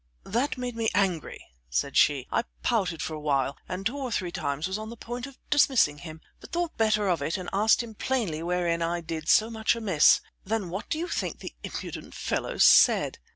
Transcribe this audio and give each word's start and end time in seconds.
'""That 0.23 0.57
made 0.57 0.75
me 0.75 0.89
angry," 0.95 1.45
said 1.69 1.95
she. 1.95 2.25
"I 2.31 2.45
pouted 2.63 3.03
for 3.03 3.13
a 3.13 3.19
while, 3.19 3.55
and, 3.69 3.85
two 3.85 3.95
or 3.95 4.11
three 4.11 4.31
times, 4.31 4.65
was 4.67 4.79
on 4.79 4.89
the 4.89 4.97
point 4.97 5.27
of 5.27 5.37
dismissing 5.51 5.99
him, 5.99 6.21
but 6.39 6.51
thought 6.51 6.75
better 6.75 7.07
of 7.07 7.21
it 7.21 7.37
and 7.37 7.51
asked 7.53 7.83
him 7.83 7.93
plainly 7.93 8.41
wherein 8.41 8.81
I 8.81 9.01
did 9.01 9.29
so 9.29 9.51
much 9.51 9.75
amiss. 9.75 10.19
Then 10.43 10.71
what 10.71 10.89
do 10.89 10.97
you 10.97 11.07
think 11.07 11.37
the 11.37 11.53
impudent 11.61 12.15
fellow 12.15 12.57
said?" 12.57 13.19